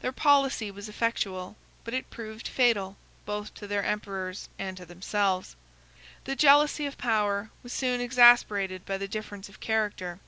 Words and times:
Their 0.00 0.12
policy 0.12 0.70
was 0.70 0.90
effectual, 0.90 1.56
but 1.84 1.94
it 1.94 2.10
proved 2.10 2.48
fatal 2.48 2.98
both 3.24 3.54
to 3.54 3.66
their 3.66 3.82
emperors 3.82 4.50
and 4.58 4.76
to 4.76 4.84
themselves. 4.84 5.56
The 6.24 6.36
jealousy 6.36 6.84
of 6.84 6.98
power 6.98 7.48
was 7.62 7.72
soon 7.72 8.02
exasperated 8.02 8.84
by 8.84 8.98
the 8.98 9.08
difference 9.08 9.48
of 9.48 9.60
character. 9.60 10.20